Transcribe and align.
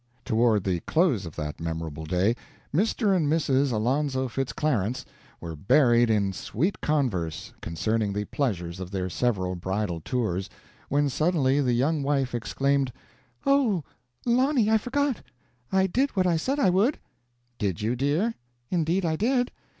Toward 0.25 0.63
the 0.63 0.79
close 0.79 1.27
of 1.27 1.35
that 1.35 1.59
memorable 1.59 2.05
day 2.07 2.35
Mr. 2.73 3.15
and 3.15 3.31
Mrs. 3.31 3.71
Alonzo 3.71 4.27
Fitz 4.27 4.51
Clarence 4.51 5.05
were 5.39 5.55
buried 5.55 6.09
in 6.09 6.33
sweet 6.33 6.81
converse 6.81 7.53
concerning 7.61 8.11
the 8.11 8.25
pleasures 8.25 8.79
of 8.79 8.89
their 8.89 9.11
several 9.11 9.53
bridal 9.53 10.01
tours, 10.03 10.49
when 10.89 11.07
suddenly 11.07 11.61
the 11.61 11.73
young 11.73 12.01
wife 12.01 12.33
exclaimed: 12.33 12.91
"Oh, 13.45 13.83
Lonny, 14.25 14.71
I 14.71 14.79
forgot! 14.79 15.21
I 15.71 15.85
did 15.85 16.09
what 16.17 16.25
I 16.25 16.35
said 16.35 16.57
I 16.59 16.71
would." 16.71 16.97
"Did 17.59 17.83
you, 17.83 17.95
dear?" 17.95 18.33
"Indeed, 18.71 19.05
I 19.05 19.15
did. 19.15 19.51